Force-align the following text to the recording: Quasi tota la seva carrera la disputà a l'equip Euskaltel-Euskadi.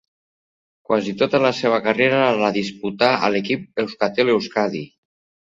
Quasi 0.91 1.11
tota 1.19 1.41
la 1.43 1.51
seva 1.57 1.77
carrera 1.89 2.23
la 2.45 2.49
disputà 2.57 3.11
a 3.29 3.31
l'equip 3.35 3.85
Euskaltel-Euskadi. 3.85 4.85